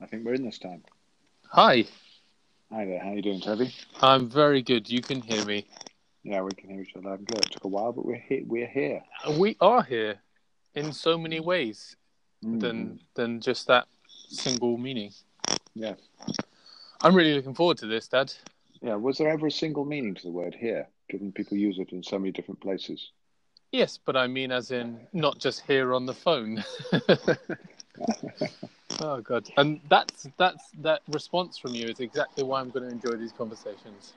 [0.00, 0.82] I think we're in this time.
[1.50, 1.84] Hi,
[2.72, 2.98] Hi there.
[2.98, 3.72] How are you doing, Toby?
[4.02, 4.90] I'm very good.
[4.90, 5.66] You can hear me.
[6.24, 7.44] Yeah, we can hear each other I'm good.
[7.44, 8.42] It took a while, but we're here.
[8.46, 9.02] We're here.
[9.38, 10.16] We are here
[10.74, 11.96] in so many ways
[12.44, 12.60] Mm.
[12.60, 13.86] than than just that
[14.28, 15.12] single meaning.
[15.74, 15.98] Yes.
[17.00, 18.34] I'm really looking forward to this, Dad.
[18.82, 18.96] Yeah.
[18.96, 20.86] Was there ever a single meaning to the word here?
[21.08, 23.12] Given people use it in so many different places.
[23.72, 26.62] Yes, but I mean, as in not just here on the phone.
[29.00, 29.48] oh God!
[29.56, 33.32] And that's that's that response from you is exactly why I'm going to enjoy these
[33.32, 34.12] conversations.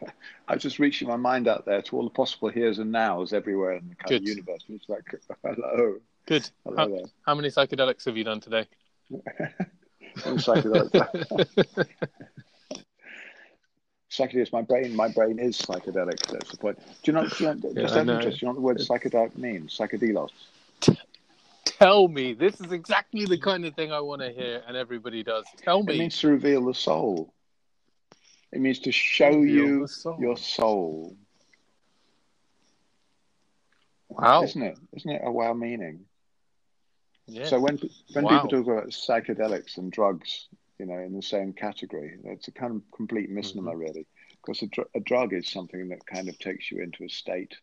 [0.48, 3.32] I was just reaching my mind out there to all the possible here's and nows
[3.32, 4.22] everywhere in the kind Good.
[4.22, 4.64] of universe.
[4.68, 5.04] And It's like,
[5.42, 6.48] hello, Good.
[6.64, 7.04] hello How, there.
[7.24, 8.66] how many psychedelics have you done today?
[10.24, 10.90] I'm psychedelic.
[14.10, 14.52] Psychedelics.
[14.52, 14.94] My brain.
[14.94, 16.20] My brain is psychedelic.
[16.30, 16.78] That's the point.
[16.78, 17.24] Do you know?
[17.26, 19.76] Do you know Yeah, just out interest, do you know what the word psychedelic means?
[19.76, 20.30] Psychedelos.
[21.78, 22.32] Tell me.
[22.34, 25.44] This is exactly the kind of thing I want to hear, and everybody does.
[25.56, 25.94] Tell me.
[25.94, 27.34] It means to reveal the soul.
[28.52, 30.20] It means to show Reveal you soul.
[30.20, 31.16] your soul.
[34.08, 34.42] Wow.
[34.42, 34.78] Isn't it?
[34.92, 36.06] Isn't it a wow meaning?
[37.26, 37.44] Yeah.
[37.44, 37.78] So when
[38.12, 38.36] when Wow.
[38.36, 40.48] people talk about psychedelics and drugs,
[40.78, 43.78] you know, in the same category, it's a kind of complete misnomer, Mm-hmm.
[43.78, 44.06] really,
[44.40, 47.56] because a, dr- a drug is something that kind of takes you into a state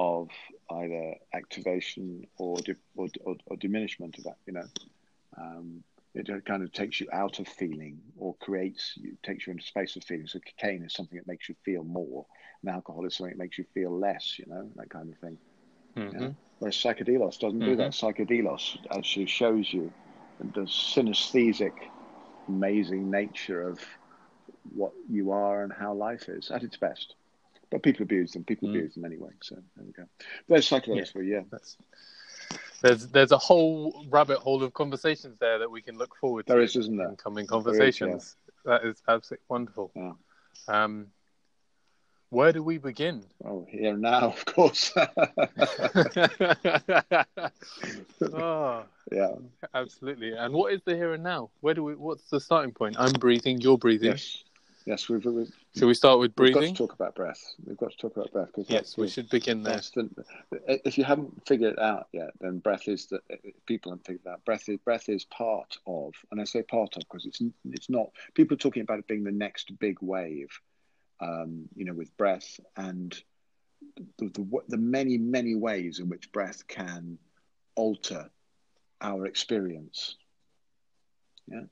[0.00, 0.30] of
[0.70, 4.38] either activation or di- or, or, or diminishment of that.
[4.46, 4.68] You know,
[5.38, 5.84] um,
[6.14, 9.96] it kind of takes you out of feeling or creates you takes you into space
[9.96, 10.26] of feeling.
[10.28, 12.26] So cocaine is something that makes you feel more,
[12.62, 14.38] and alcohol is something that makes you feel less.
[14.38, 15.38] You know, that kind of thing.
[15.96, 16.20] Mhm.
[16.22, 16.30] Yeah.
[16.58, 17.92] Whereas psychedelos doesn't do that.
[17.92, 19.92] Psychedelos actually shows you
[20.40, 21.92] the synesthetic,
[22.48, 23.80] amazing nature of
[24.74, 27.16] what you are and how life is at its best.
[27.70, 28.44] But people abuse them.
[28.44, 28.76] People Mm.
[28.76, 29.30] abuse them anyway.
[29.42, 30.04] So there we go.
[30.48, 31.12] There's psychedelics Yeah.
[31.12, 31.34] for you.
[31.34, 31.42] Yeah.
[31.50, 31.76] That's,
[32.82, 36.52] there's there's a whole rabbit hole of conversations there that we can look forward to
[36.52, 37.08] There is, isn't there?
[37.10, 38.36] in coming There is, conversations.
[38.64, 39.92] That is absolutely wonderful.
[39.94, 40.12] Yeah.
[40.68, 41.12] Um,
[42.30, 43.24] where do we begin?
[43.44, 44.92] Oh, here now, of course.
[48.32, 49.34] oh, yeah.
[49.74, 50.32] absolutely.
[50.32, 51.50] And what is the here and now?
[51.60, 51.94] Where do we?
[51.94, 52.96] What's the starting point?
[52.98, 53.60] I'm breathing.
[53.60, 54.10] You're breathing.
[54.12, 54.44] Yes.
[54.86, 55.08] Yes.
[55.08, 56.60] We've, we've, Shall we start with breathing?
[56.60, 57.54] we've got to talk about breath.
[57.64, 59.80] We've got to talk about breath because Yes, we should begin there.
[59.94, 60.26] The,
[60.84, 63.20] if you haven't figured it out yet, then breath is the
[63.66, 64.44] people haven't figured out.
[64.44, 68.10] Breath is breath is part of, and I say part of because it's it's not.
[68.34, 70.48] People are talking about it being the next big wave,
[71.20, 73.20] um, you know, with breath and
[74.18, 77.18] the, the the many many ways in which breath can
[77.74, 78.30] alter
[79.00, 80.16] our experience.
[81.46, 81.64] Yeah.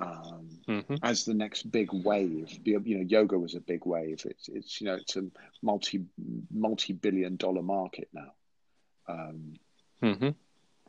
[0.00, 2.58] Um, hmm as the next big wave.
[2.64, 4.24] You know, yoga was a big wave.
[4.24, 5.24] It's it's you know it's a
[5.62, 6.04] multi
[6.52, 8.32] multi billion dollar market now.
[9.08, 9.54] Um,
[10.02, 10.30] hmm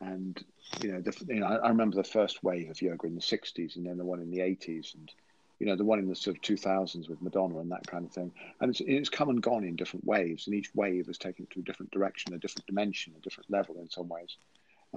[0.01, 0.43] and
[0.81, 3.21] you know, the, you know, I, I remember the first wave of yoga in the
[3.21, 5.11] '60s, and then the one in the '80s, and
[5.59, 8.11] you know, the one in the sort of 2000s with Madonna and that kind of
[8.11, 8.31] thing.
[8.61, 11.51] And it's it's come and gone in different waves, and each wave has taken it
[11.51, 14.37] to a different direction, a different dimension, a different level in some ways.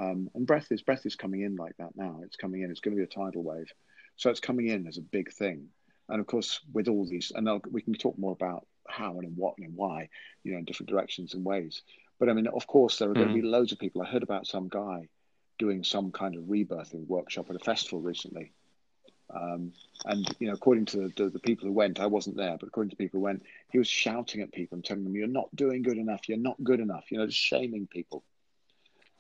[0.00, 2.20] Um, and breath is breath is coming in like that now.
[2.24, 2.70] It's coming in.
[2.70, 3.72] It's going to be a tidal wave,
[4.16, 5.68] so it's coming in as a big thing.
[6.08, 9.36] And of course, with all these, and I'll, we can talk more about how and
[9.36, 10.08] what and why,
[10.42, 11.82] you know, in different directions and ways.
[12.18, 14.02] But I mean, of course, there are going to be loads of people.
[14.02, 15.08] I heard about some guy
[15.58, 18.52] doing some kind of rebirthing workshop at a festival recently.
[19.34, 19.72] Um,
[20.04, 22.90] and you know, according to the, the people who went, I wasn't there, but according
[22.90, 25.82] to people who went, he was shouting at people and telling them, "You're not doing
[25.82, 26.28] good enough.
[26.28, 28.24] You're not good enough." You know, just shaming people.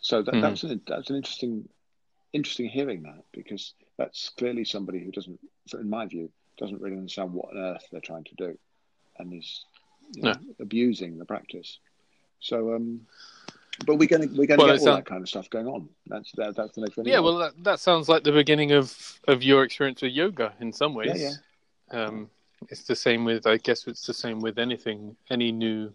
[0.00, 0.40] So that, Mhm.
[0.40, 1.68] that's an that's an interesting
[2.32, 5.38] interesting hearing that because that's clearly somebody who doesn't,
[5.74, 8.58] in my view, doesn't really understand what on earth they're trying to do,
[9.18, 9.64] and is
[10.14, 11.78] you know, abusing the practice.
[12.40, 13.06] So, um,
[13.86, 15.48] but we're going to we're going to Well, get all sound- that kind of stuff
[15.50, 15.88] going on.
[16.06, 17.06] That's that, that's the next thing.
[17.06, 20.72] Yeah, well, that, that sounds like the beginning of, of your experience with yoga in
[20.72, 21.20] some ways.
[21.92, 22.30] Yeah, Um,
[22.68, 25.92] it's the same with, I guess, it's the same with anything, any new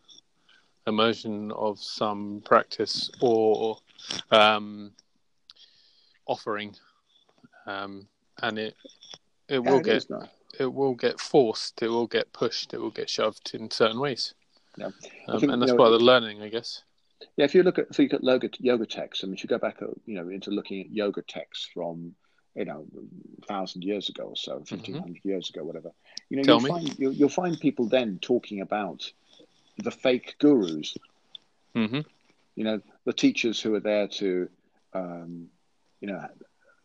[0.86, 3.78] immersion of some practice or
[4.32, 4.92] um,
[6.28, 6.76] offering,
[7.66, 8.08] um,
[8.42, 8.76] and it
[9.48, 10.06] it yeah, will it get
[10.60, 14.34] it will get forced, it will get pushed, it will get shoved in certain ways,
[14.78, 14.92] Yeah.
[15.28, 16.84] Um, think, and that's you know, part of the learning, I guess.
[17.38, 19.44] Yeah, if you look at if you look at yoga, yoga texts, I mean, if
[19.44, 22.16] you go back, uh, you know, into looking at yoga texts from,
[22.56, 22.86] you know,
[23.48, 25.92] thousand years ago or so, fifteen years ago, whatever,
[26.30, 26.46] you know, Mm-hmm.
[26.46, 26.70] Tell you'll me.
[26.70, 29.12] find you'll, you'll find people then talking about
[29.78, 30.96] the fake gurus,
[31.76, 32.02] hmm
[32.56, 34.50] you know, the teachers who are there to,
[34.94, 35.48] um,
[36.02, 36.22] you know,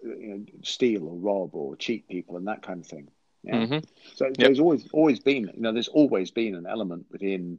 [0.03, 3.09] you know, steal or rob or cheat people and that kind of thing.
[3.43, 3.64] Yeah.
[3.67, 3.79] hmm
[4.14, 7.59] So there's always always been, you know, there's always been an element within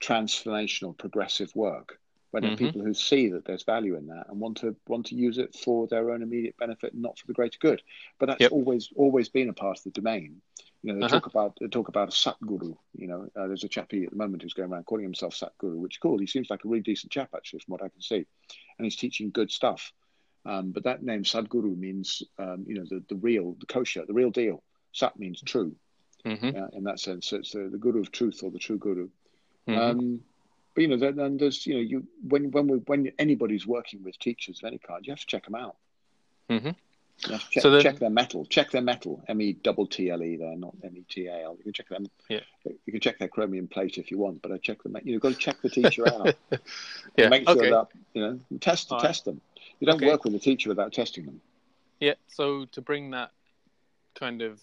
[0.00, 1.98] transformational progressive work
[2.44, 2.56] are Mhm.
[2.56, 5.54] people who see that there's value in that and want to want to use it
[5.54, 7.82] for their own immediate benefit and not for the greater good.
[8.18, 8.50] But that's Yep.
[8.50, 10.40] always always been a part of the domain.
[10.82, 11.20] You know, they Uh-huh.
[11.20, 12.76] talk about they talk about a Satguru.
[12.94, 15.76] You know, uh, there's a chappie at the moment who's going around calling himself Satguru,
[15.78, 16.18] which is cool.
[16.18, 18.24] He seems like a really decent chap actually, from what I can see,
[18.78, 19.92] and he's teaching good stuff.
[20.48, 24.14] Um, but that name Sadguru means, um, you know, the, the real, the kosher, the
[24.14, 24.62] real deal.
[24.92, 25.74] Sat means true
[26.24, 26.56] Mhm.
[26.60, 27.28] uh, in that sense.
[27.28, 29.08] So it's the, the guru of truth or the true guru.
[29.68, 29.78] Mhm.
[29.78, 30.24] Um,
[30.74, 34.02] but you know, then, then there's you know, you when when we, when anybody's working
[34.02, 35.76] with teachers of any kind, you have to check them out.
[36.48, 36.74] Mhm.
[37.26, 38.44] You have to check, So then- check their mettle.
[38.46, 39.22] Check their mettle.
[39.28, 41.56] M e double T l e there, not M e t a l.
[41.58, 42.06] You can check them.
[42.28, 42.40] Yeah.
[42.86, 44.96] You can check their chromium plate if you want, but I check them.
[45.04, 46.34] You've got to check the teacher out.
[47.16, 47.28] yeah.
[47.28, 47.70] Make sure okay.
[47.70, 49.00] that you know test right.
[49.02, 49.40] test them.
[49.80, 50.06] You don't Okay.
[50.06, 51.40] work with a teacher without testing them.
[52.00, 52.14] Yeah.
[52.26, 53.32] So to bring that
[54.14, 54.60] kind of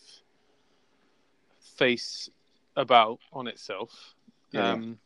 [1.59, 2.29] face
[2.75, 4.15] about on itself,
[4.51, 4.73] Yeah.
[4.73, 4.99] um,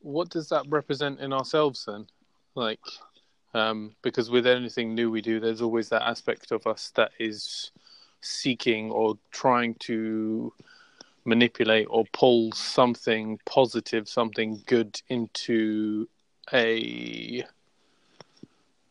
[0.00, 2.06] what does that represent in ourselves then?
[2.54, 2.80] Like,
[3.54, 7.72] um, because with anything new we do, there's always that aspect of us that is
[8.20, 10.52] seeking or trying to
[11.24, 16.08] manipulate or pull something positive, something good into
[16.52, 17.44] a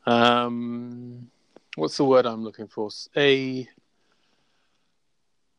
[0.06, 1.30] um
[1.76, 2.90] what's the word I'm looking for?
[3.16, 3.68] A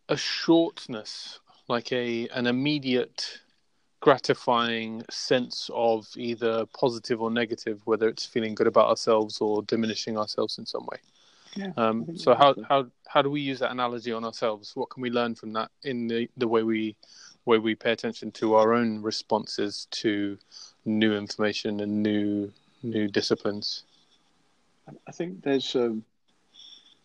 [0.08, 3.40] a shortness, like a an immediate
[4.00, 10.16] gratifying sense of either positive or negative, whether it's feeling good about ourselves or diminishing
[10.16, 10.98] ourselves in some way.
[11.54, 14.74] Yeah, Um, so how, how how do we use that analogy on ourselves?
[14.74, 16.96] What can we learn from that in the, the way we
[17.44, 20.38] way we pay attention to our own responses to
[20.84, 22.52] new information and new
[22.82, 23.84] new disciplines?
[25.06, 25.74] I think there's.
[25.76, 26.04] Um,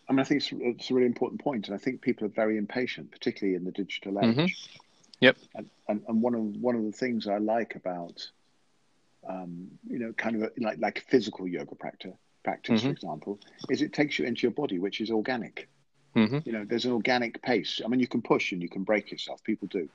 [0.08, 2.30] I mean, I think it's, it's a really important point, and I think people are
[2.30, 4.36] very impatient, particularly in the digital age.
[4.36, 4.52] Mhm.
[5.22, 5.38] Yep.
[5.56, 8.30] And, and and one of one of the things I like about,
[9.28, 12.92] um, you know, kind of a, like like physical yoga practice, practice, for Mhm.
[12.92, 13.40] example,
[13.70, 15.68] is it takes you into your body, which is organic.
[16.14, 17.82] hmm You know, there's an organic pace.
[17.84, 19.44] I mean, you can push and you can break yourself.
[19.44, 19.90] People do.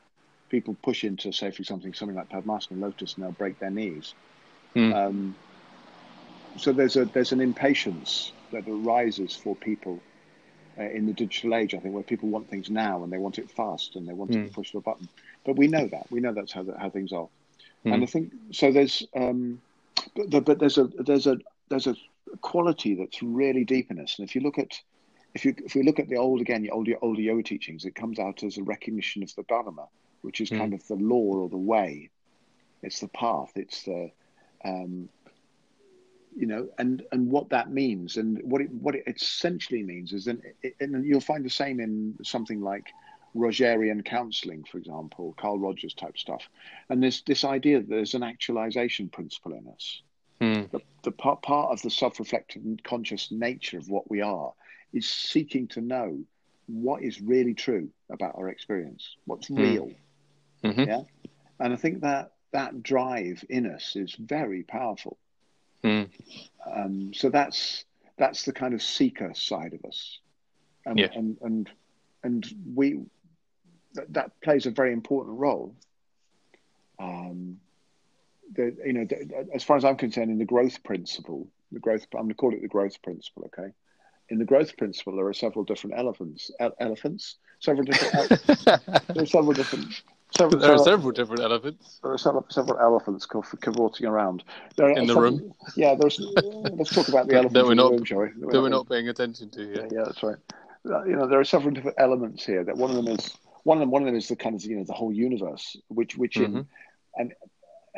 [0.48, 4.12] People push into, say, for example, something like Padmasana Lotus, and they'll break their knees.
[4.74, 4.92] Mm.
[4.92, 5.34] Um,
[6.56, 10.02] so there's a there's an impatience that arises for people
[10.78, 11.74] uh, in the digital age.
[11.74, 14.30] I think where people want things now and they want it fast and they want
[14.32, 14.48] Mm.
[14.48, 15.08] to push the button.
[15.44, 17.28] But we know that we know that's how how things are.
[17.86, 17.94] Mm.
[17.94, 18.72] And I think so.
[18.72, 19.60] There's um,
[20.28, 21.38] but, but there's a there's a
[21.68, 21.94] there's a
[22.40, 24.18] quality that's really deep in us.
[24.18, 24.72] And if you look at
[25.34, 27.94] if you if we look at the old again, your older older yoga teachings, it
[27.94, 29.86] comes out as a recognition of the dharma,
[30.22, 30.58] which is Mm.
[30.58, 32.10] kind of the law or the way.
[32.82, 33.52] It's the path.
[33.56, 34.10] It's the
[34.64, 35.08] um,
[36.36, 40.24] you know, and and what that means, and what it what it essentially means is,
[40.24, 40.42] then,
[40.80, 42.86] and you'll find the same in something like
[43.34, 46.48] Rogerian counselling, for example, Carl Rogers type stuff,
[46.88, 50.02] and there's this idea that there's an actualization principle in us.
[50.40, 50.70] Mm.
[50.70, 54.52] The, the part part of the self-reflective and conscious nature of what we are
[54.92, 56.18] is seeking to know
[56.66, 59.58] what is really true about our experience, what's Mm.
[59.58, 59.90] real,
[60.64, 60.86] Mhm.
[60.86, 61.02] yeah,
[61.58, 65.18] and I think that that drive in us is very powerful.
[65.82, 66.08] Mm.
[66.74, 67.84] Um, so that's
[68.18, 70.18] that's the kind of seeker side of us,
[70.84, 71.08] and Yeah.
[71.14, 71.70] and and
[72.22, 73.00] and we
[73.94, 75.74] that, that plays a very important role.
[76.98, 77.58] Um,
[78.52, 82.06] the, you know, the, as far as I'm concerned, in the growth principle, the growth
[82.12, 83.44] I'm going to call it the growth principle.
[83.46, 83.72] Okay,
[84.28, 86.50] in the growth principle, there are several different elephants.
[86.60, 88.14] ele- elephants, several different.
[88.66, 88.78] ele-
[89.14, 90.02] there are several different.
[90.36, 91.98] Several, there are several- different elephants.
[92.02, 94.44] there are several, several elephants cavorting around.
[94.76, 95.52] There In the room?
[95.76, 96.20] Yeah, there's.
[96.20, 98.28] let's talk about the elephants that we're in the not- room, shall we?
[98.52, 99.92] That we're not paying attention to Yeah, yet.
[99.92, 100.36] yeah, that's right.
[100.88, 102.64] Uh, You know, there are several different elements here.
[102.64, 103.90] That one of them is one of them.
[103.90, 106.52] One of them is the kind of you know the whole universe, which which in
[106.52, 106.66] Mhm.
[107.16, 107.34] and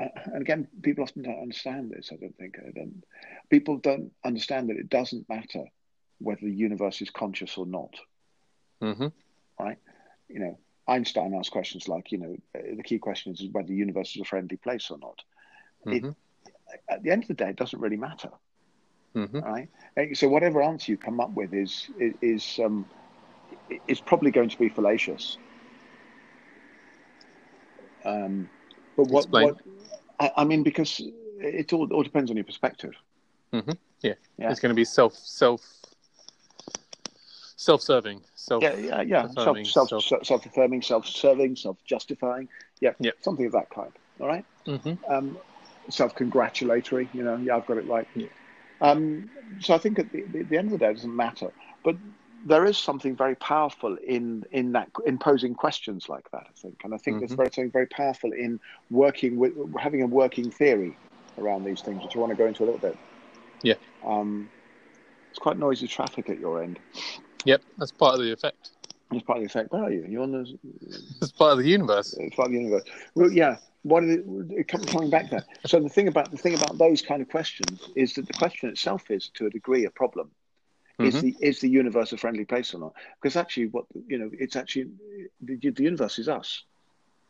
[0.01, 2.11] uh, and again, people often don't understand this.
[2.13, 2.57] I don't think.
[2.75, 3.05] Don't,
[3.51, 5.65] people don't understand that it doesn't matter
[6.19, 7.95] whether the universe is conscious or not.
[8.81, 9.09] hmm
[9.61, 9.79] Right?
[10.29, 10.59] You know,
[10.89, 14.23] Einstein asked questions like, you know, uh, the key question is whether the universe is
[14.23, 15.23] a friendly place or not.
[15.87, 16.11] It- hmm
[16.89, 18.31] At the end of the day, it doesn't really matter.
[19.15, 19.69] hmm right?
[19.97, 22.87] Uh, So whatever answer you come up with is is is, um,
[23.87, 25.37] is probably going to be fallacious.
[28.05, 28.49] Um,
[28.97, 29.57] but what, what
[30.19, 31.01] I, I mean, because
[31.39, 32.95] it all, all depends on your perspective.
[34.39, 34.51] Yeah.
[34.51, 35.82] It's going to be self self
[37.63, 38.21] self serving.
[38.35, 38.63] Self.
[38.63, 39.23] Yeah, yeah, yeah.
[39.23, 42.49] Self, Affirming, self, self- self, self-affirming, self-serving, self-justifying.
[42.81, 43.15] Yeah, Yep.
[43.21, 43.93] something of that kind.
[44.21, 44.45] All right.
[44.67, 45.37] hmm um,
[45.89, 47.09] self-congratulatory.
[47.13, 48.07] You know, yeah, I've got it right.
[48.15, 48.29] Yeah.
[48.81, 51.49] Um, so I think at the, the, the end of the day, it doesn't matter.
[51.85, 51.97] But
[52.45, 56.47] there is something very powerful in in that in posing questions like that.
[56.49, 57.37] I think, and I think there's Mhm.
[57.37, 58.59] very something very powerful in
[58.91, 60.97] working with having a working theory
[61.39, 62.97] around these things, which I want to go into a little bit.
[63.63, 63.75] Yeah.
[64.05, 64.49] Um,
[65.31, 66.79] it's quite noisy traffic at your end.
[67.45, 68.71] Yep, that's part of the effect.
[69.13, 69.73] It's part of the effect.
[69.73, 70.05] Where are you?
[70.09, 70.59] You're on the.
[71.21, 72.15] It's part of the universe.
[72.19, 72.85] It's part of the universe.
[73.15, 73.57] Well, yeah.
[73.83, 74.19] What is
[74.51, 75.45] it, coming back there?
[75.67, 78.69] So the thing about the thing about those kind of questions is that the question
[78.69, 80.31] itself is, to a degree, a problem.
[81.01, 81.21] Is Mhm.
[81.21, 82.95] the is the universe a friendly place or not?
[83.21, 84.91] Because actually, what you know, it's actually
[85.41, 86.65] the, the universe is us.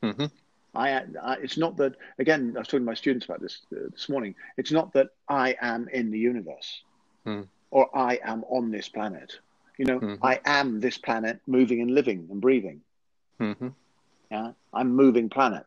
[0.02, 0.26] hmm
[0.74, 0.90] I,
[1.22, 2.52] I, it's not that again.
[2.56, 4.34] I was talking to my students about this uh, this morning.
[4.56, 6.82] It's not that I am in the universe,
[7.24, 7.42] Hmm.
[7.70, 9.38] or I am on this planet.
[9.78, 10.18] You know, Mhm.
[10.22, 12.82] I am this planet, moving and living and breathing.
[13.38, 13.68] hmm
[14.30, 15.66] Yeah, I'm moving planet.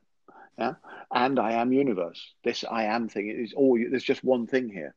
[0.58, 0.76] Yeah,
[1.12, 2.34] and I am universe.
[2.44, 3.78] This I am thing is all.
[3.78, 4.96] There's just one thing here.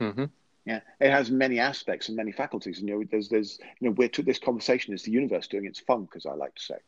[0.00, 0.24] hmm
[0.66, 2.78] Yeah, it has many aspects and many faculties.
[2.80, 5.66] And you know, there's there's you know, we're to this conversation is the universe doing
[5.66, 6.78] its funk, as I like to say.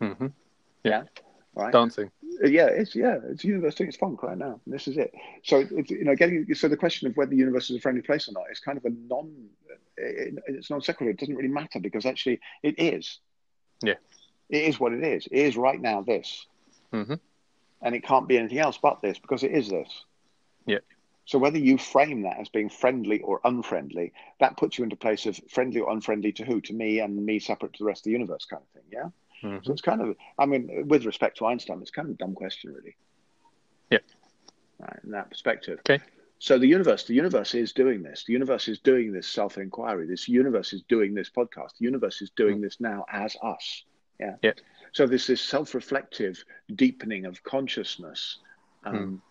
[0.00, 0.26] hmm
[0.84, 1.04] Yeah,
[1.56, 1.72] right.
[1.72, 2.10] Dancing.
[2.44, 4.60] yeah, it's yeah, it's universe doing its funk right now.
[4.64, 5.12] And this is it.
[5.42, 8.02] So it's, you know, getting so the question of whether the universe is a friendly
[8.02, 9.32] place or not is kind of a non.
[9.96, 11.10] It, it's non sequitur.
[11.10, 13.18] It doesn't really matter because actually it is.
[13.82, 13.94] Yeah.
[14.50, 15.26] It is what it is.
[15.26, 16.46] It is right now this,
[16.92, 17.14] Mm-hmm.
[17.82, 20.04] and it can't be anything else but this because it is this.
[20.66, 20.78] Yeah.
[21.24, 24.98] So whether you frame that as being friendly or unfriendly, that puts you into a
[24.98, 26.60] place of friendly or unfriendly to who?
[26.60, 28.88] To me and me separate to the rest of the universe, kind of thing.
[28.92, 29.08] Yeah.
[29.42, 32.18] Hmm So it's kind of, I mean, with respect to Einstein, it's kind of a
[32.18, 32.96] dumb question, really.
[33.90, 33.98] Yeah.
[34.78, 35.78] Right, in that perspective.
[35.80, 36.02] Okay.
[36.38, 38.24] So the universe, the universe is doing this.
[38.26, 40.06] The universe is doing this self-inquiry.
[40.06, 41.78] This universe is doing this podcast.
[41.78, 43.84] The universe is doing this now as us.
[44.20, 44.36] Yeah.
[44.42, 44.52] Yeah.
[44.92, 46.42] So there's this self-reflective
[46.74, 48.38] deepening of consciousness
[48.84, 49.22] um,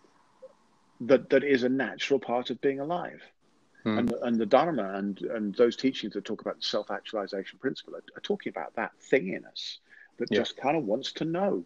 [1.00, 3.22] that that is a natural part of being alive.
[3.84, 3.98] Hmm.
[3.98, 7.94] And, and the Dharma and, and those teachings that talk about the self actualization principle
[7.94, 9.78] are, are talking about that thing in us
[10.18, 10.38] that Yeah.
[10.38, 11.64] just kind of wants to know.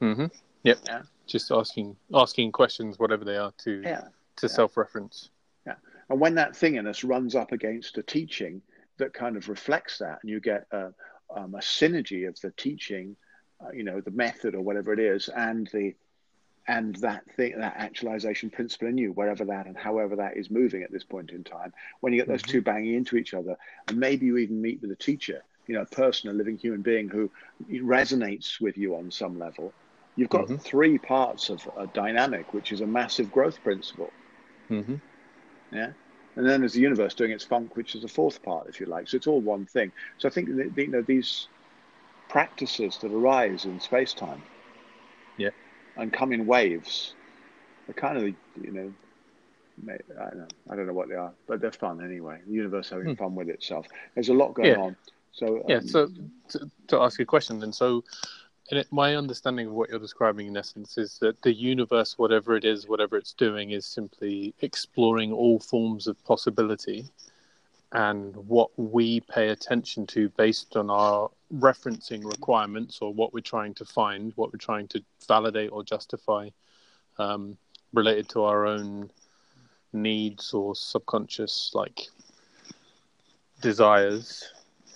[0.00, 0.26] Mm-hmm.
[0.64, 0.78] Yep.
[0.86, 1.02] Yeah.
[1.26, 4.08] Just asking asking questions, whatever they are, to Yeah.
[4.36, 4.52] to Yeah.
[4.52, 5.30] self-reference.
[5.66, 5.76] Yeah.
[6.08, 8.62] And when that thing in us runs up against a teaching
[8.96, 10.92] that kind of reflects that, and you get a,
[11.34, 13.16] um, a synergy of the teaching,
[13.60, 15.94] uh, you know, the method or whatever it is, and the
[16.68, 20.84] and that thing, that actualization principle in you, wherever that and however that is moving
[20.84, 22.46] at this point in time, when you get those Mhm.
[22.46, 23.56] two banging into each other,
[23.88, 26.82] and maybe you even meet with a teacher, you know, a person, a living human
[26.82, 27.30] being who
[27.70, 29.74] resonates with you on some level,
[30.16, 30.62] you've got Mhm.
[30.64, 34.14] three parts of a dynamic, which is a massive growth principle.
[34.70, 34.96] hmm
[35.70, 35.92] Yeah.
[36.36, 38.86] And then there's the universe doing its funk, which is the fourth part, if you
[38.86, 39.08] like.
[39.08, 39.92] So it's all one thing.
[40.18, 41.48] So I think that, you know these
[42.28, 44.44] practices that arise in space time,
[45.36, 45.50] Yeah.
[45.96, 47.16] and come in waves,
[47.88, 48.94] are kind of you know,
[49.88, 52.40] I don't know, I don't know what they are, but they're fun anyway.
[52.46, 53.14] The universe having Hmm.
[53.18, 53.86] fun with itself.
[54.14, 54.76] There's a lot going Yeah.
[54.76, 54.96] on.
[55.32, 55.76] So Yeah.
[55.78, 56.10] um, So
[56.50, 58.04] to, to ask you a question, then, so
[58.70, 62.56] in it, my understanding of what you're describing, in essence, is that the universe, whatever
[62.56, 67.06] it is, whatever it's doing, is simply exploring all forms of possibility,
[67.92, 73.74] and what we pay attention to based on our referencing requirements or what we're trying
[73.74, 76.48] to find, what we're trying to validate or justify,
[77.18, 77.58] um,
[77.92, 79.10] related to our own
[79.92, 82.08] needs or subconscious like
[83.60, 84.50] desires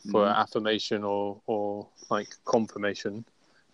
[0.06, 0.36] for Mhm.
[0.36, 3.24] affirmation or or like confirmation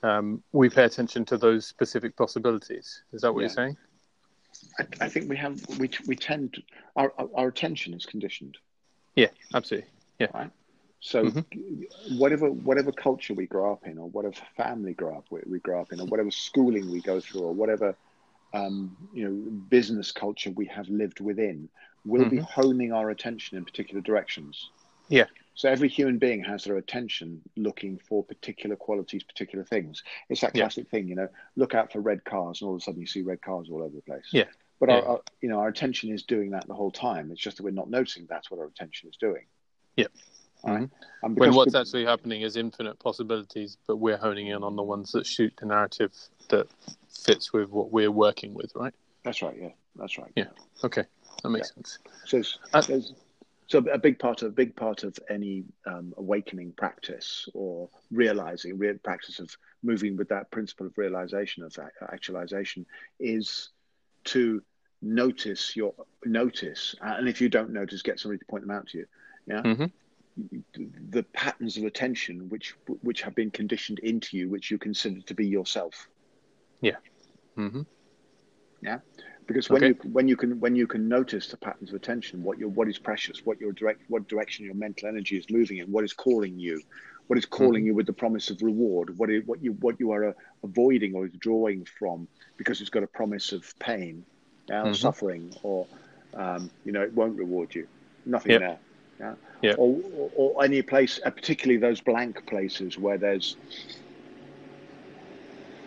[0.03, 3.43] um, we pay attention to those specific possibilities is that what Yeah.
[3.43, 3.77] you're saying
[4.79, 6.62] I, I think we have we we tend to,
[6.97, 8.59] our our- our attention is conditioned.
[9.15, 10.29] yeah absolutely Yeah.
[10.35, 10.51] Right?
[11.01, 11.45] So Mhm.
[12.09, 15.81] whatever whatever culture we grow up in, or whatever family grow up we, we grow
[15.81, 17.97] up in, or whatever schooling we go through, or whatever
[18.55, 21.69] um, you know business culture we have lived within,
[22.05, 24.71] will be honing our attention in particular directions.
[25.09, 25.27] Yeah.
[25.55, 30.03] So every human being has their attention looking for particular qualities, particular things.
[30.29, 30.63] It's that Yeah.
[30.65, 31.29] classic thing, you know.
[31.57, 33.83] Look out for red cars, and all of a sudden you see red cars all
[33.83, 34.25] over the place.
[34.33, 34.45] Yeah.
[34.81, 34.97] But Yeah.
[34.97, 37.31] Our, our, you know, our attention is doing that the whole time.
[37.31, 39.47] It's just that we're not noticing that's what our attention is doing.
[39.97, 40.07] Yeah.
[40.65, 40.79] All right?
[40.81, 40.91] And
[41.23, 44.83] when because what's the- actually happening is infinite possibilities but we're honing in on the
[44.83, 46.13] ones that shoot the narrative
[46.51, 46.69] that
[47.09, 48.95] fits with what we're working with right
[49.25, 49.57] That's right.
[49.61, 50.31] Yeah, that's right.
[50.37, 50.51] Yeah.
[50.85, 51.05] okay
[51.43, 53.13] that makes sense So, it's- Uh, there's,
[53.66, 58.78] so a big part of a big part of any um, awakening practice or realizing
[58.78, 62.87] real practice of moving with that principle of realization of ac- actualization
[63.19, 63.71] is
[64.25, 64.62] to
[65.00, 68.87] notice your notice, uh, and if you don't notice, get somebody to point them out
[68.88, 69.07] to you.
[69.47, 69.62] Yeah.
[69.62, 69.90] Mhm.
[71.11, 75.35] The patterns of attention which which have been conditioned into you, which you consider to
[75.35, 76.09] be yourself.
[77.57, 77.83] hmm
[79.47, 79.89] because when Okay.
[79.89, 82.89] you when you can when you can notice the patterns of attention what your what
[82.89, 86.13] is precious what your direct what direction your mental energy is moving in what is
[86.13, 86.81] calling you
[87.29, 90.11] what is calling you with the promise of reward what is what you what you
[90.13, 90.33] are uh,
[90.65, 94.25] avoiding or withdrawing from because it's got a promise of pain
[94.71, 94.95] or Mhm.
[94.95, 95.87] suffering, or
[96.35, 97.87] um, you know, it won't reward you.
[98.25, 98.61] Nothing Yep.
[98.61, 98.79] there.
[99.21, 99.35] Yeah.
[99.63, 99.79] Yep.
[99.79, 103.57] Or, or, or any place, uh, particularly those blank places where there's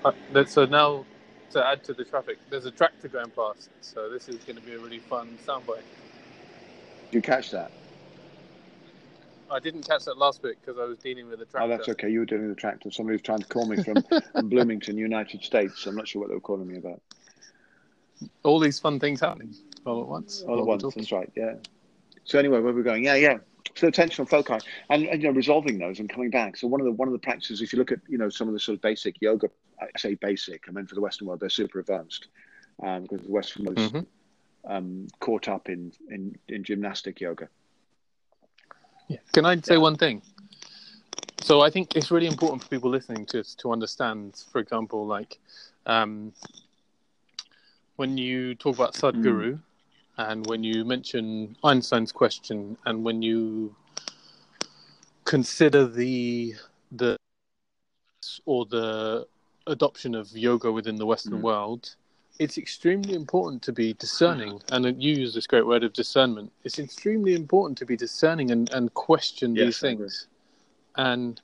[0.04, 1.06] Uh, that- so now,
[1.52, 3.70] to add to the traffic, there's a tractor going past.
[3.82, 5.84] So this is going to be a really fun soundbite.
[7.12, 7.72] Do you catch that?
[9.50, 11.62] I didn't catch that last bit because I was dealing with a tractor.
[11.62, 12.10] Oh, that's okay.
[12.10, 12.90] You were dealing with the tractor.
[12.92, 14.04] Somebody was trying to call me from,
[14.50, 15.86] Bloomington, United States.
[15.86, 17.02] I'm not sure what they were calling me about.
[18.44, 19.54] All these fun things happening
[19.86, 20.42] all at once.
[20.42, 20.82] All while at once.
[20.82, 21.02] talking.
[21.04, 21.32] That's right.
[21.36, 21.54] Yeah.
[22.24, 23.04] So anyway, where we're going?
[23.04, 23.38] Yeah, yeah.
[23.76, 26.58] So attentional foci and, and you know resolving those and coming back.
[26.58, 28.48] So one of the one of the practices, if you look at you know some
[28.48, 29.50] of the sort of basic yoga,
[29.82, 30.64] I say basic.
[30.68, 32.28] I mean for the Western world, they're super advanced
[32.84, 34.06] um, because the Western world is Mhm.
[34.68, 37.50] um, caught up in, in in gymnastic yoga.
[39.08, 39.18] Yeah.
[39.34, 39.78] Can I say Yeah.
[39.78, 40.22] one thing?
[41.42, 45.40] So I think it's really important for people listening to to understand, for example, like
[45.86, 46.34] um,
[47.96, 49.60] when you talk about Sadhguru
[50.18, 53.76] and when you mention Einstein's question and when you
[55.26, 56.56] consider the
[56.92, 57.16] the
[58.46, 59.28] or the
[59.68, 61.42] adoption of yoga within the Western Mm.
[61.42, 61.96] world,
[62.40, 64.62] it's extremely important to be discerning.
[64.72, 66.52] And you use this great word of discernment.
[66.64, 70.28] It's extremely important to be discerning and, and question Yes, these things.
[70.96, 71.42] And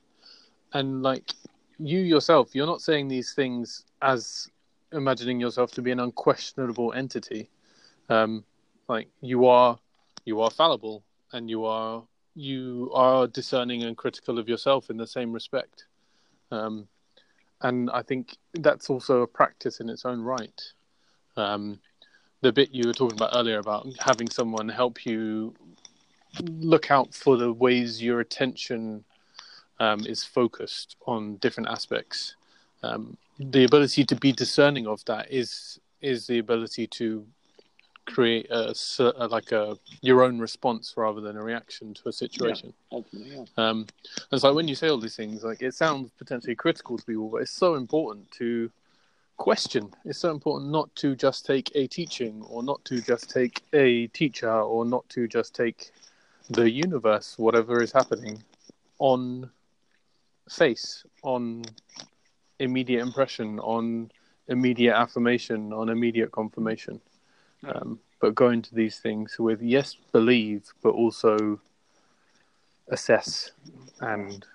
[0.73, 1.33] and like
[1.79, 4.49] you yourself, you're not saying these things as
[4.91, 7.49] imagining yourself to be an unquestionable entity.
[8.09, 8.43] Um,
[8.87, 9.79] like you are,
[10.25, 12.03] you are fallible, and you are
[12.35, 15.85] you are discerning and critical of yourself in the same respect.
[16.51, 16.87] Um,
[17.63, 20.61] and I think that's also a practice in its own right.
[21.37, 21.79] Um,
[22.41, 25.53] the bit you were talking about earlier about having someone help you
[26.41, 29.03] look out for the ways your attention
[29.79, 32.35] um, is focused on different aspects.
[32.83, 37.25] Um, the ability to be discerning of that is is the ability to
[38.05, 42.73] create a, a like a your own response rather than a reaction to a situation.
[42.91, 43.43] Ultimately, yeah.
[43.57, 46.97] Um, and it's like when you say all these things, like it sounds potentially critical
[46.97, 48.71] to people, but it's so important to
[49.37, 49.91] question.
[50.05, 54.07] It's so important not to just take a teaching, or not to just take a
[54.07, 55.91] teacher, or not to just take
[56.49, 58.43] the universe, whatever is happening,
[58.99, 59.49] on
[60.49, 61.63] face, on
[62.59, 64.11] immediate impression, on
[64.47, 66.99] immediate affirmation, on immediate confirmation.
[67.67, 71.59] Um, but go into these things with yes, believe, but also
[72.89, 73.51] assess
[73.99, 74.45] and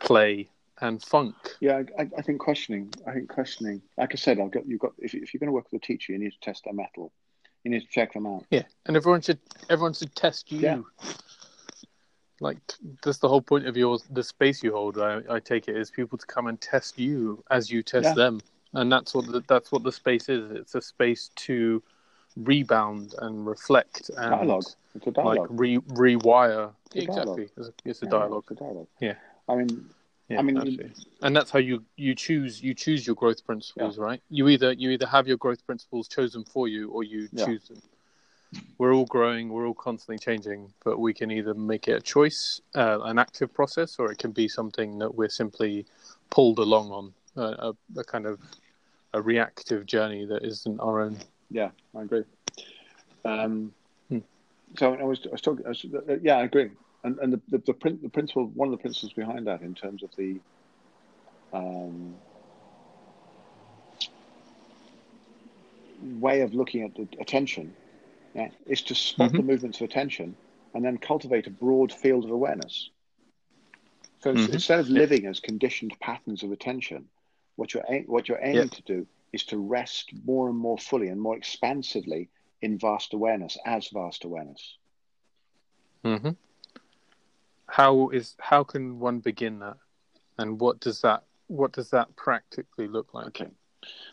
[0.00, 0.48] play
[0.80, 1.34] and funk.
[1.60, 2.92] Yeah, I, I think questioning.
[3.06, 3.82] I think questioning.
[3.98, 4.92] Like I said, I've got you've got.
[4.98, 7.12] If, if you're going to work with a teacher, you need to test their mettle.
[7.64, 8.46] You need to check them out.
[8.50, 10.60] Yeah, and everyone should everyone should test you.
[10.60, 10.78] Yeah.
[12.40, 12.56] Like
[13.02, 14.98] that's the whole point of your the space you hold.
[14.98, 18.14] I, I take it is people to come and test you as you test Yeah.
[18.14, 18.40] them,
[18.74, 20.50] and that's what the, that's what the space is.
[20.52, 21.82] It's a space to
[22.36, 24.64] rebound and reflect and Dialogue.
[24.94, 26.72] It's a like re rewire.
[26.94, 27.38] It's a dialogue.
[27.38, 28.44] exactly, it's a, it's a Yeah, dialogue.
[28.50, 28.86] It's a dialogue.
[29.00, 29.14] Yeah.
[29.48, 29.88] I mean,
[30.28, 30.92] Yeah, I mean, absolutely.
[31.22, 34.22] and that's how you you choose you choose your growth principles, right?
[34.30, 37.46] You either you either have your growth principles chosen for you, or you Yeah.
[37.46, 37.82] choose them.
[38.78, 42.60] We're all growing, we're all constantly changing, but we can either make it a choice,
[42.74, 45.86] uh, an active process, or it can be something that we're simply
[46.30, 48.40] pulled along on, uh, a, a kind of
[49.12, 51.18] a reactive journey that isn't our own.
[51.50, 52.24] yeah, I agree.
[53.24, 53.72] Um,
[54.08, 54.18] Hmm.
[54.76, 55.64] So I was, I was talking.
[55.66, 56.70] I was, uh, yeah, I agree.
[57.04, 59.74] And and the the, the, prin- the principle, one of the principles behind that, in
[59.74, 60.40] terms of the
[61.52, 62.18] um,
[66.00, 67.76] way of looking at the attention,
[68.34, 69.36] yeah, is to spot Mhm.
[69.36, 70.36] the movements of attention
[70.74, 72.90] and then cultivate a broad field of awareness.
[74.20, 74.52] So Mhm.
[74.52, 77.10] instead of living as conditioned patterns of attention,
[77.56, 78.64] what you're aim- what you're aiming Yeah.
[78.66, 82.28] to do is to rest more and more fully and more expansively
[82.62, 84.76] in vast awareness as vast awareness.
[86.04, 86.30] hmm
[87.66, 89.76] How is how can one begin that,
[90.38, 93.26] and what does that what does that practically look like?
[93.28, 93.50] Okay.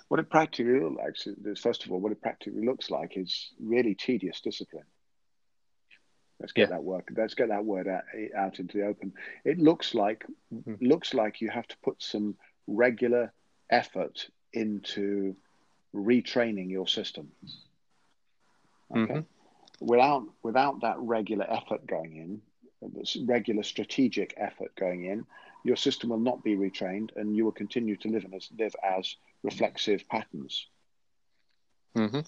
[0.07, 3.51] What it practically looks like, is, first of all, what it practically looks like is
[3.59, 4.85] really tedious discipline.
[6.39, 6.75] Let's get Yeah.
[6.77, 7.09] that work.
[7.15, 8.03] Let's get that word out,
[8.35, 9.13] out into the open.
[9.43, 10.77] It looks like Mhm.
[10.81, 12.37] looks like you have to put some
[12.67, 13.31] regular
[13.69, 15.35] effort into
[15.93, 17.31] retraining your system.
[18.91, 19.13] Okay.
[19.13, 19.25] Mhm.
[19.79, 22.41] Without without that regular effort going in,
[23.25, 25.25] regular strategic effort going in,
[25.63, 29.15] your system will not be retrained, and you will continue to live as live as
[29.43, 30.67] reflexive patterns.
[31.95, 32.21] Mm-hmm.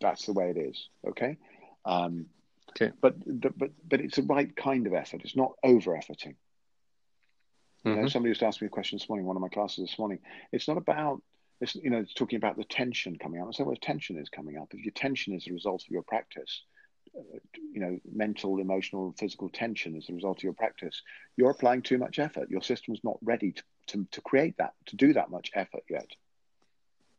[0.00, 0.88] That's the way it is.
[1.06, 1.36] Okay.
[1.84, 2.28] Um,
[2.70, 2.92] Okay.
[3.00, 3.16] But
[3.58, 5.22] but but it's the right kind of effort.
[5.24, 6.36] It's not over efforting.
[7.88, 9.88] You know, hmm somebody just asked me a question this morning, one of my classes
[9.88, 10.20] this morning.
[10.52, 11.22] It's not about
[11.60, 13.48] it's you know it's talking about the tension coming up.
[13.48, 14.72] I say, well, tension is coming up.
[14.72, 16.62] If your tension is a result of your practice,
[17.18, 17.38] uh,
[17.72, 21.02] you know, mental, emotional, physical tension as a result of your practice,
[21.36, 22.50] you're applying too much effort.
[22.50, 26.06] Your system's not ready to, to, to create that, to do that much effort yet.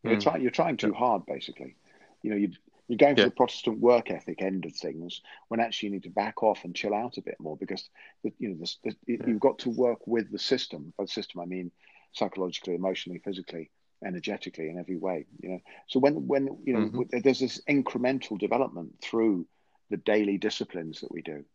[0.05, 0.11] Mm.
[0.11, 1.75] You're, try, you're trying too hard, basically.
[2.23, 2.51] You know, you,
[2.91, 3.27] you're going for yeah.
[3.27, 6.75] the Protestant work ethic end of things when actually you need to back off and
[6.75, 7.87] chill out a bit more because
[8.21, 9.27] the, you know the, the, yeah.
[9.27, 10.91] you've got to work with the system.
[10.97, 11.71] By the system, I mean
[12.11, 13.71] psychologically, emotionally, physically,
[14.05, 15.25] energetically, in every way.
[15.39, 17.19] You know, so when when you know mm-hmm.
[17.23, 19.47] there's this incremental development through
[19.89, 21.45] the daily disciplines that we do.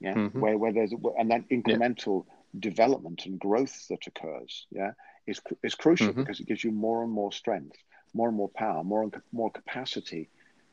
[0.00, 0.40] Yeah, mm-hmm.
[0.40, 2.60] where where there's and that incremental yeah.
[2.60, 4.66] development and growth that occurs.
[4.70, 4.92] Yeah,
[5.26, 6.22] is is crucial mm-hmm.
[6.22, 7.76] because it gives you more and more strength,
[8.16, 10.28] more and more power, more and more capacity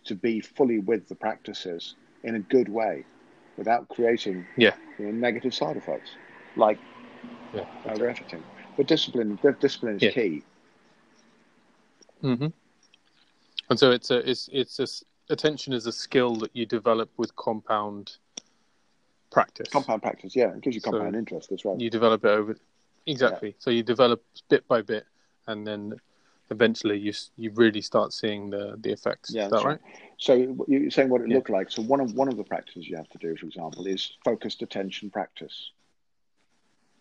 [0.06, 3.04] to be fully with the practices in a good way,
[3.58, 6.12] without creating yeah you know, negative side effects
[6.56, 6.80] like
[7.54, 8.44] yeah, everything.
[8.76, 10.12] But discipline, discipline is yeah.
[10.12, 10.44] key.
[12.24, 12.48] Mm-hmm.
[13.70, 14.88] And so it's a it's it's a
[15.32, 18.18] attention is a skill that you develop with compound
[19.32, 19.70] practice.
[19.70, 21.80] Compound practice, yeah, it gives you compound so interest as well.
[21.80, 22.58] You develop it over
[23.06, 23.50] exactly.
[23.50, 23.56] Yeah.
[23.60, 25.06] So you develop bit by bit,
[25.48, 26.00] and then
[26.54, 29.32] eventually you you really start seeing the the effects.
[29.34, 29.66] Yeah, is that right?
[29.66, 29.80] right?
[30.18, 30.34] So
[30.68, 31.36] you're saying what it yeah.
[31.36, 31.72] looked like.
[31.72, 34.62] So one of one of the practices you have to do, for example, is focused
[34.62, 35.72] attention practice.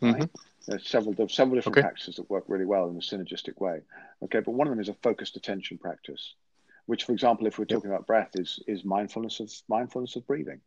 [0.00, 0.14] Right?
[0.14, 0.24] Mm-hmm.
[0.66, 1.82] There's several there's several different okay.
[1.82, 3.80] practices that work really well in a synergistic way.
[4.24, 6.34] Okay, but one of them is a focused attention practice
[6.86, 10.60] which, for example, if we're talking about breath, is is mindfulness of mindfulness of breathing.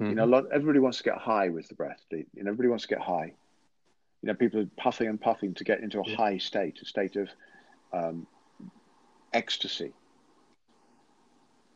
[0.00, 0.10] Mm-hmm.
[0.10, 2.02] You know, lot, everybody wants to get high with the breath.
[2.10, 3.34] You know, everybody wants to get high.
[4.24, 6.16] You know, people are puffing and puffing to get into a yeah.
[6.16, 7.28] high state, a state of
[7.92, 8.26] um,
[9.34, 9.92] ecstasy.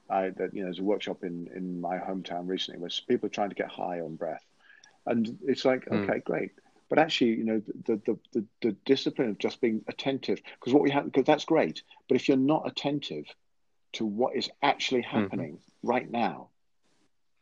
[0.08, 3.30] I, that, you know, there's a workshop in, in my hometown recently where people are
[3.30, 4.42] trying to get high on breath,
[5.04, 6.08] and it's like, mm.
[6.08, 6.52] okay, great
[6.88, 10.82] but actually, you know, the the the, the discipline of just being attentive, because what
[10.82, 13.26] we have, because that's great, but if you're not attentive
[13.92, 15.18] to what is actually mm-hmm.
[15.18, 15.88] happening mm-hmm.
[15.88, 16.48] right now,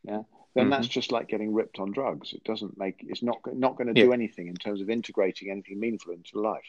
[0.03, 0.23] yeah,
[0.57, 0.71] then mm-hmm.
[0.71, 2.33] that's just like getting ripped on drugs.
[2.33, 4.07] It doesn't make it's not not going to yeah.
[4.07, 6.67] do anything in terms of integrating anything meaningful into life.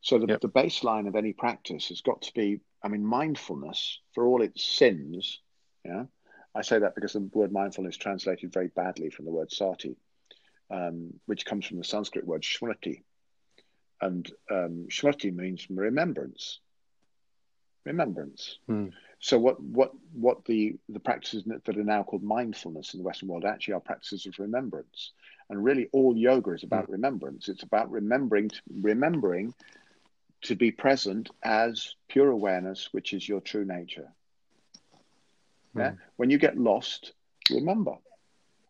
[0.00, 0.40] So the, yep.
[0.40, 4.64] the baseline of any practice has got to be, I mean, mindfulness for all its
[4.64, 5.40] sins.
[5.84, 6.04] Yeah,
[6.56, 9.96] I say that because the word mindfulness translated very badly from the word sati
[10.72, 13.02] um, which comes from the Sanskrit word smriti.
[14.00, 16.58] And um, smriti means remembrance.
[17.84, 18.58] Remembrance.
[18.68, 18.92] Mm.
[19.22, 23.28] So what what what the the practices that are now called mindfulness in the Western
[23.28, 25.12] world actually are practices of remembrance.
[25.48, 26.92] And really, all yoga is about mm.
[26.92, 27.48] remembrance.
[27.48, 29.54] It's about remembering to, remembering
[30.42, 34.12] to be present as pure awareness, which is your true nature.
[35.74, 35.80] Mm.
[35.80, 35.92] Yeah?
[36.16, 37.12] When you get lost,
[37.50, 37.94] remember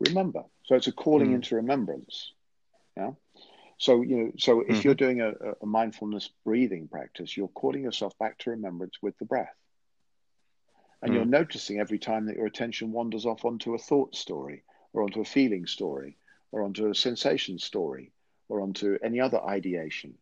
[0.09, 0.45] remember.
[0.65, 1.37] So it's a calling mm.
[1.37, 2.33] into remembrance.
[2.97, 3.13] Yeah.
[3.79, 4.85] So you know, so if mm.
[4.85, 9.25] you're doing a, a, mindfulness breathing practice, you're calling yourself back to remembrance with the
[9.25, 9.55] breath,
[11.03, 11.15] and mm.
[11.15, 14.63] you're noticing every time that your attention wanders off onto a thought story,
[14.93, 16.17] or onto a feeling story,
[16.51, 18.13] or onto a sensation story,
[18.49, 20.15] or onto any other ideation.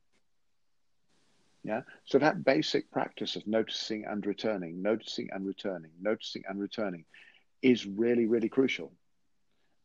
[1.62, 1.82] Yeah.
[2.06, 7.04] So that basic practice of noticing and returning, noticing and returning, noticing and returning,
[7.62, 8.90] is really really crucial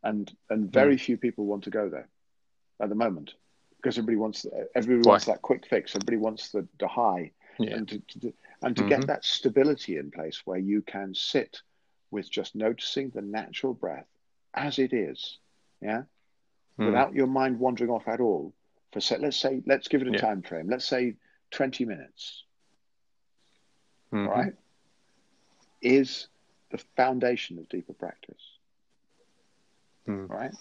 [0.05, 1.01] and and very mm.
[1.01, 2.08] few people want to go there
[2.79, 3.34] at the moment
[3.75, 5.13] because everybody wants everybody Why?
[5.13, 5.95] wants that quick fix.
[5.95, 7.75] Everybody wants the, the high, yeah.
[7.75, 8.34] and to, to
[8.65, 8.89] and to mm-hmm.
[8.89, 11.62] get that stability in place where you can sit
[12.12, 14.08] with just noticing the natural breath
[14.54, 15.38] as it is,
[15.82, 16.04] yeah,
[16.78, 16.86] mm.
[16.86, 18.54] without your mind wandering off at all.
[18.91, 20.17] For say, let's say let's give it a yeah.
[20.17, 20.69] time frame.
[20.69, 21.15] Let's say
[21.51, 22.43] twenty minutes.
[24.13, 24.28] Mm-hmm.
[24.28, 24.54] Right,
[25.82, 26.28] is
[26.71, 28.56] the foundation of deeper practice
[30.08, 30.30] mm.
[30.30, 30.54] right?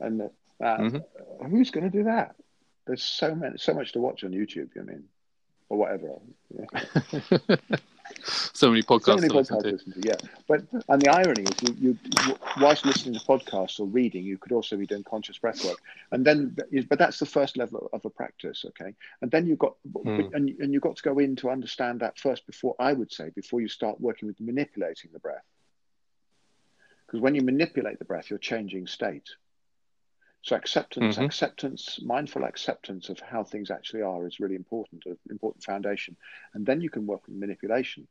[0.00, 0.28] And uh,
[0.62, 1.46] mm-hmm.
[1.46, 2.34] who's going to do that?
[2.86, 4.70] There's so many, so much to watch on YouTube.
[4.78, 5.04] I mean,
[5.70, 6.18] or whatever.
[8.52, 9.04] So many podcasts.
[9.04, 10.00] So many podcasts to listen to.
[10.02, 14.36] Yeah, but and the irony is, you, you whilst listening to podcasts or reading, you
[14.36, 15.78] could also be doing conscious breath work,
[16.10, 16.56] and then,
[16.88, 18.94] but that's the first level of a practice, okay?
[19.22, 20.34] And then you've got, mm.
[20.34, 23.30] and and you've got to go in to understand that first before I would say
[23.30, 25.44] before you start working with manipulating the breath.
[27.06, 29.30] Because when you manipulate the breath, you're changing state.
[30.42, 31.24] So acceptance, mm-hmm.
[31.24, 36.16] acceptance, mindful acceptance of how things actually are is really important, an important foundation.
[36.54, 38.08] And then you can work with manipulation.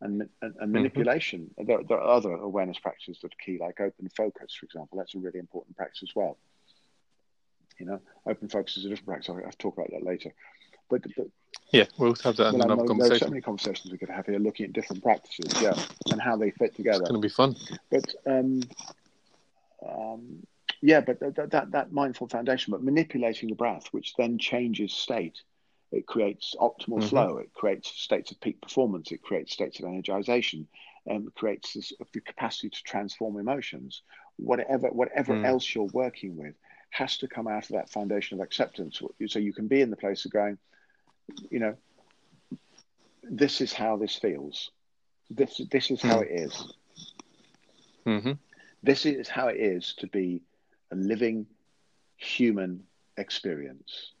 [0.00, 0.72] And, and, and mm-hmm.
[0.72, 1.66] manipulation, mm-hmm.
[1.66, 4.96] there, there, are other awareness practices that are key, like open focus, for example.
[4.96, 6.38] That's a really important practice as well.
[7.78, 9.28] You know, open focus is a different practice.
[9.28, 10.32] I'll, I'll talk about that later.
[10.88, 11.26] But, but
[11.72, 13.08] yeah, we'll have that in well, another conversation.
[13.08, 15.74] There are so many conversations we could have here looking at different practices, yeah,
[16.10, 17.00] and how they fit together.
[17.02, 17.56] It's going to be fun.
[17.90, 18.62] But um,
[19.86, 20.46] um,
[20.82, 25.42] yeah, but that, that that mindful foundation, but manipulating the breath, which then changes state,
[25.92, 27.04] It creates optimal Mhm.
[27.04, 27.38] flow.
[27.38, 29.12] It creates states of peak performance.
[29.12, 30.66] It creates states of energization.
[31.06, 34.02] And it creates this, the capacity to transform emotions.
[34.36, 35.44] Whatever, whatever Mm.
[35.44, 36.54] else you're working with
[36.90, 39.00] has to come out of that foundation of acceptance.
[39.26, 40.58] So you can be in the place of going,
[41.50, 41.76] you know,
[43.22, 44.70] this is how this feels.
[45.30, 46.22] This this is how Mm.
[46.22, 46.66] it is.
[48.06, 48.32] hmm
[48.82, 50.42] This is how it is to be
[50.94, 51.46] a living
[52.16, 54.14] human experience.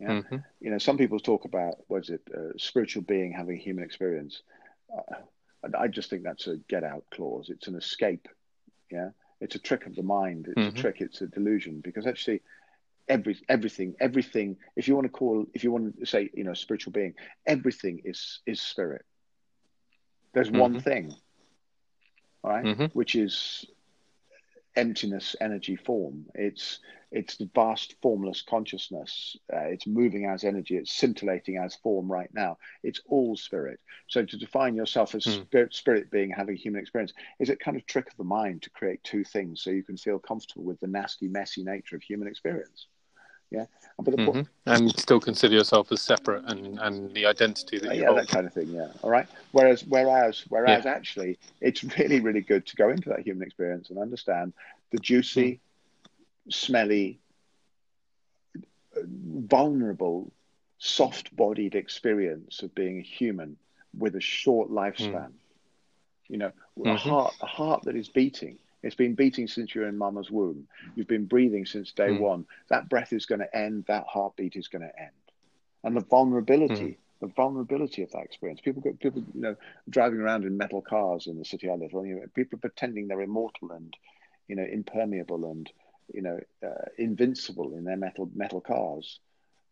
[0.00, 0.16] Yeah.
[0.16, 3.60] hmm You know, some people talk about what is it, uh, spiritual being having a
[3.62, 4.42] human experience.
[4.96, 5.16] Uh,
[5.78, 7.50] I just think that's a get out clause.
[7.50, 8.28] It's an escape.
[8.90, 9.10] Yeah,
[9.40, 10.46] it's a trick of the mind.
[10.48, 10.68] It's Mhm.
[10.68, 11.00] a trick.
[11.00, 12.42] It's a delusion because actually,
[13.08, 14.56] every everything everything.
[14.76, 17.14] If you want to call, if you want to say, you know, spiritual being,
[17.46, 19.04] everything is is spirit.
[20.34, 20.78] There's one Mhm.
[20.78, 21.16] thing,
[22.44, 22.90] all right, Mhm.
[22.92, 23.64] which is
[24.78, 26.26] emptiness, energy, form.
[26.34, 29.36] It's it's the vast formless consciousness.
[29.50, 30.76] Uh, it's moving as energy.
[30.76, 32.58] It's scintillating as form right now.
[32.82, 33.80] It's all spirit.
[34.08, 35.42] So to define yourself as Hmm.
[35.42, 38.70] spirit, spirit being having human experience is a kind of trick of the mind to
[38.70, 42.28] create two things, so you can feel comfortable with the nasty, messy nature of human
[42.28, 42.86] experience.
[43.50, 43.64] Yeah,
[43.98, 47.94] but the, hmm And still consider yourself as separate and, and the identity that Uh,
[47.94, 48.18] you yeah, hold.
[48.18, 48.68] that kind of thing.
[48.68, 48.88] Yeah.
[49.02, 49.26] All right.
[49.52, 53.98] Whereas, whereas, whereas, actually, it's really, really good to go into that human experience and
[53.98, 54.52] understand
[54.90, 55.60] the juicy,
[56.50, 57.20] smelly,
[58.96, 60.30] uh, vulnerable,
[60.78, 63.56] soft-bodied experience of being a human
[63.96, 65.32] with a short lifespan.
[66.28, 66.98] You know, a Mhm.
[66.98, 68.58] heart, a heart that is beating.
[68.82, 70.68] It's been beating since you're in mama's womb.
[70.94, 72.18] You've been breathing since day Mm.
[72.20, 72.46] one.
[72.68, 73.84] That breath is going to end.
[73.86, 75.10] That heartbeat is going to end.
[75.84, 78.60] And the vulnerability, the vulnerability of that experience.
[78.60, 79.56] People, go, people, you know,
[79.88, 81.92] driving around in metal cars in the city I live.
[81.92, 82.04] in.
[82.06, 83.94] You know, people pretending they're immortal and,
[84.48, 85.70] you know, impermeable and,
[86.12, 89.20] you know, uh, invincible in their metal metal cars.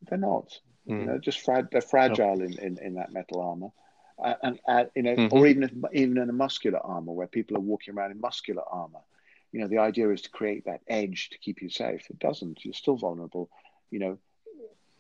[0.09, 0.59] They're not.
[0.87, 1.07] You Mm.
[1.07, 3.71] know, just fra- they're fragile in, in, in that metal armor.
[4.23, 5.31] Uh, and uh, you know, Mhm.
[5.31, 8.63] or even if, even in a muscular armor where people are walking around in muscular
[8.71, 9.01] armor.
[9.53, 12.09] You know, the idea is to create that edge to keep you safe.
[12.11, 12.65] It doesn't.
[12.65, 13.51] You're still vulnerable.
[13.91, 14.19] You know,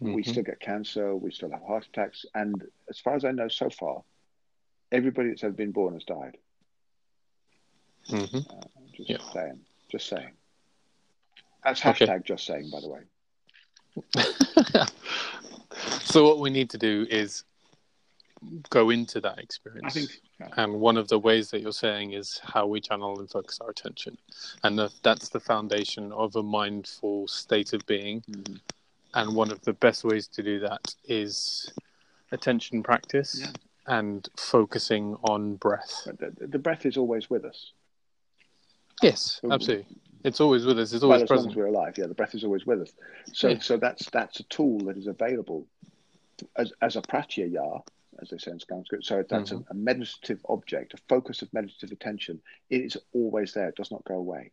[0.01, 0.25] we Mhm.
[0.25, 1.15] still get cancer.
[1.17, 2.25] We still have heart attacks.
[2.35, 4.03] And as far as I know, so far,
[4.93, 6.37] everybody that's ever been born has died.
[8.09, 8.47] Mhm.
[8.51, 8.61] Uh,
[8.97, 9.19] just Yeah.
[9.33, 9.61] saying.
[9.91, 10.33] Just saying.
[11.65, 12.07] That's Okay.
[12.07, 13.03] hashtag just saying, by the way.
[16.03, 17.45] so what we need to do is
[18.71, 19.85] go into that experience.
[19.87, 20.11] I think.
[20.57, 23.71] And one of the ways that you're saying is how we channel and focus our
[23.71, 24.19] attention.
[24.63, 28.21] And the, that's the foundation of a mindful state of being.
[28.23, 28.61] Mhm.
[29.15, 31.73] And one of the best ways to do that is
[32.33, 33.53] attention practice Yeah.
[33.87, 36.03] and focusing on breath.
[36.05, 37.73] The, the breath is always with us.
[39.03, 39.97] Yes, So- absolutely.
[40.25, 40.93] It's always with us.
[40.93, 41.53] It's well, always as long present.
[41.53, 42.93] as we're alive, yeah, the breath is always with us.
[43.33, 43.59] So, Yeah.
[43.61, 45.69] so that's that's a tool that is available
[46.57, 47.83] as as a pratyaya,
[48.21, 49.05] as they say in Sanskrit.
[49.05, 49.55] So that's Mm-hmm.
[49.55, 52.41] a, a meditative object, a focus of meditative attention.
[52.71, 53.69] It is always there.
[53.69, 54.53] It does not go away.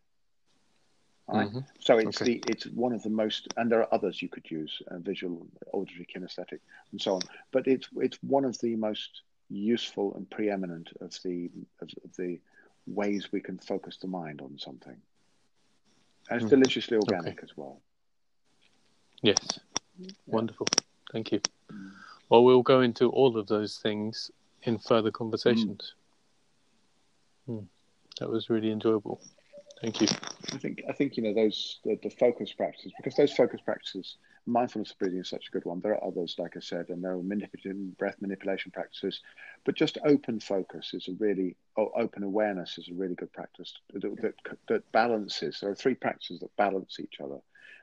[1.28, 1.50] Right?
[1.50, 1.64] Mhm.
[1.78, 2.24] So it's Okay.
[2.24, 5.46] the it's one of the most, and there are others you could use, uh, visual,
[5.72, 6.60] auditory, kinesthetic,
[6.92, 7.22] and so on.
[7.52, 11.50] But it's it's one of the most useful and preeminent of the
[11.80, 12.40] of, of the
[12.86, 15.00] ways we can focus the mind on something.
[16.28, 16.50] And it's Mhm.
[16.50, 17.80] deliciously organic as well.
[19.22, 19.60] Yes.
[20.26, 20.66] Wonderful.
[21.12, 21.40] Thank you.
[22.28, 24.30] Well, we'll go into all of those things
[24.62, 25.94] in further conversations.
[27.46, 27.60] Hmm.
[28.20, 29.20] That was really enjoyable.
[29.80, 30.08] Thank you.
[30.52, 34.16] I think I think you know those the, the focus practices because those focus practices,
[34.46, 35.80] mindfulness of breathing is such a good one.
[35.80, 39.20] There are others, like I said, and there are manipulative breath manipulation practices,
[39.64, 43.74] but just open focus is a really or open awareness is a really good practice
[43.92, 44.34] that, that
[44.68, 45.58] that balances.
[45.60, 47.38] There are three practices that balance each other,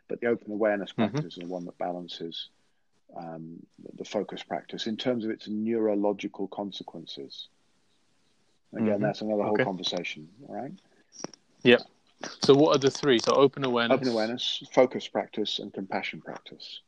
[0.07, 0.95] but the open awareness Mhm.
[0.95, 2.49] practice is the one that balances
[3.15, 7.47] um, the focus practice in terms of its neurological consequences.
[8.73, 9.01] Again, Mhm.
[9.01, 9.63] that's another whole Okay.
[9.65, 10.29] conversation.
[10.47, 10.71] All right.
[11.63, 11.81] Yep.
[12.41, 13.19] So, what are the three?
[13.19, 16.81] So, open awareness, Open awareness, focus practice, and compassion practice.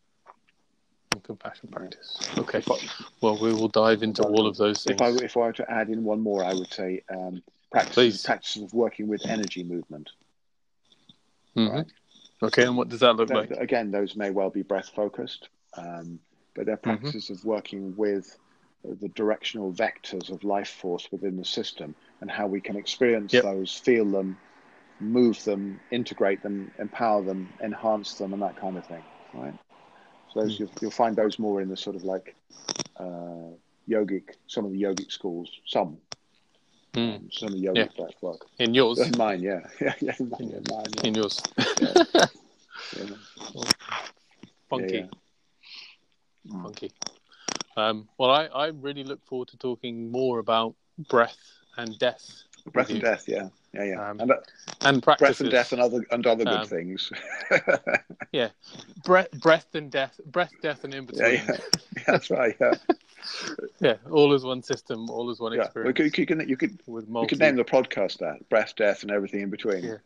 [1.12, 2.20] and compassion practice.
[2.40, 2.64] Okay.
[2.68, 2.90] I,
[3.22, 4.96] Well, we will dive into all of those things.
[4.96, 8.64] if I if I were to add in one more, I would say um, practices
[8.64, 10.10] of working with energy movement.
[11.56, 11.72] Mhm.
[11.72, 11.92] right.
[12.42, 13.52] Okay, and what does that look like?
[13.52, 16.20] Again, those may well be breath focused, um,
[16.56, 17.04] but they're Mm-hmm.
[17.06, 18.38] practices of working with
[18.84, 23.44] the directional vectors of life force within the system and how we can experience Yep.
[23.44, 24.38] those, feel them,
[25.00, 29.04] move them, integrate them, empower them, enhance them, and that kind of thing.
[29.34, 29.54] Right.
[30.34, 30.60] So those, Mm.
[30.60, 32.36] you'll, you'll find those more in the sort of like
[33.00, 33.56] uh,
[33.90, 35.98] yogic, some of the yogic schools, some,
[36.94, 37.16] Hmm.
[37.32, 38.46] some of the yogic breath work.
[38.60, 39.00] In yours?
[39.00, 41.04] In mine, yeah, yeah, yeah, in mine, in mine, yeah.
[41.08, 41.42] In yours.
[41.80, 41.94] Yeah.
[42.98, 43.06] Yeah.
[44.70, 45.10] Funky.
[47.78, 47.90] Yeah.
[47.90, 52.92] Um, well, I, I really look forward to talking more about breath and death, Breath
[52.94, 54.36] and death, yeah, yeah, yeah, Um, and uh,
[54.82, 55.40] and practices.
[55.40, 57.12] breath and death and other and other good Um, things.
[58.32, 58.50] Yeah,
[59.04, 61.40] breath, breath and death, breath, death, and in yeah, between.
[61.48, 61.58] yeah,
[62.08, 62.56] that's right.
[62.60, 62.76] Yeah,
[63.80, 65.62] Yeah, all is one system, all is one yeah.
[65.62, 65.96] Experience.
[65.96, 67.36] could, you can you could with you multi.
[67.38, 69.84] could name the podcast that breath, death, and everything in between.
[69.84, 69.98] Yeah.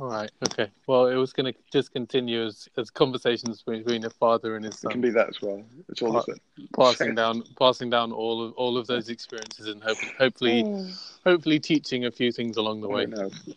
[0.00, 0.30] All right.
[0.44, 0.70] Okay.
[0.86, 4.78] Well, it was going to just continue as, as conversations between a father and his
[4.78, 4.92] son.
[4.92, 5.64] It can be that as well.
[5.88, 6.40] It's all of it.
[6.76, 10.86] passing down, passing down all of all of those experiences, and hope, hopefully, oh.
[11.24, 13.06] hopefully teaching a few things along the way,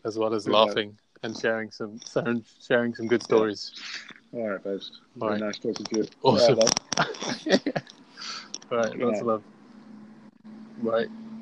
[0.04, 0.54] as well as Yeah.
[0.54, 3.72] laughing and sharing some sharing, sharing some good stories.
[4.34, 4.92] All right, Bez.
[5.20, 6.08] All Very nice talking to you.
[6.24, 6.58] Awesome.
[6.60, 7.58] All right, love.
[8.72, 9.00] All right.
[9.00, 9.20] Lots Yeah.
[9.20, 9.44] of love.
[10.80, 11.08] Right.